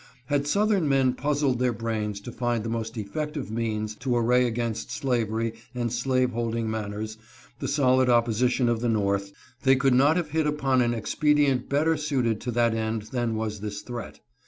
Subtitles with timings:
[0.29, 4.89] Had southern men puzzled their brains to find the most effective means to array against
[4.89, 7.19] slavery and slaveholding manners
[7.59, 11.97] the solid opposition of the North, they could not have hit upon any expedient better
[11.97, 14.19] suited to that end than was this threat.